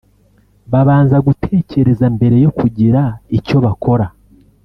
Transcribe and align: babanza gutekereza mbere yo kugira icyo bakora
babanza 0.71 1.17
gutekereza 1.27 2.05
mbere 2.15 2.35
yo 2.45 2.51
kugira 2.57 3.01
icyo 3.37 3.57
bakora 3.65 4.05